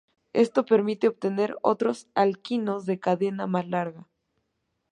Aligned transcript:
Esto 0.33 0.65
permite 0.65 1.07
obtener 1.07 1.57
otros 1.61 2.07
alquinos 2.15 2.87
de 2.87 2.99
cadena 2.99 3.45
más 3.45 3.67
larga. 3.67 4.07